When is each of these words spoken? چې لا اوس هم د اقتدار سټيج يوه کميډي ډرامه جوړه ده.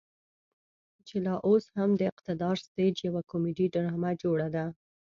چې 1.07 1.15
لا 1.25 1.35
اوس 1.47 1.65
هم 1.77 1.89
د 1.95 2.01
اقتدار 2.11 2.55
سټيج 2.65 2.95
يوه 3.07 3.21
کميډي 3.31 3.67
ډرامه 3.75 4.11
جوړه 4.23 4.47
ده. 4.55 4.65